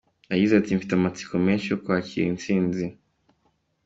[0.31, 2.85] Yagize ati, “Mfite amatsiko menshi yo kwakira intsinzi”.